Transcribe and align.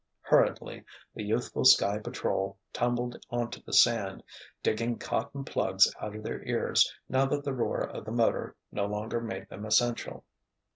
Hurriedly 0.21 0.83
the 1.13 1.21
youthful 1.23 1.63
Sky 1.63 1.99
Patrol 1.99 2.57
tumbled 2.73 3.23
onto 3.29 3.61
the 3.61 3.71
sand, 3.71 4.23
digging 4.63 4.97
cotton 4.97 5.43
plugs 5.45 5.93
out 6.01 6.15
of 6.15 6.23
their 6.23 6.41
ears 6.43 6.91
now 7.07 7.27
that 7.27 7.43
the 7.43 7.53
roar 7.53 7.81
of 7.87 8.05
the 8.05 8.11
motor 8.11 8.55
no 8.71 8.87
longer 8.87 9.21
made 9.21 9.47
them 9.49 9.63
essential. 9.63 10.25